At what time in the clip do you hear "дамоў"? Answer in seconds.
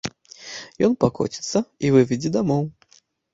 2.39-2.63